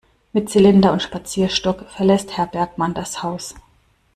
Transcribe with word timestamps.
Mit 0.33 0.49
Zylinder 0.49 0.93
und 0.93 1.03
Spazierstock 1.03 1.87
verlässt 1.91 2.35
Herr 2.35 2.47
Bergmann 2.47 2.95
das 2.95 3.21
Haus. 3.21 3.53